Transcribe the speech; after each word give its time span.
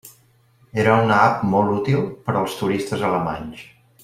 Era 0.83 0.95
una 1.01 1.19
app 1.27 1.43
molt 1.51 1.75
útil 1.75 2.01
per 2.25 2.39
als 2.41 2.57
turistes 2.63 3.09
alemanys. 3.11 3.67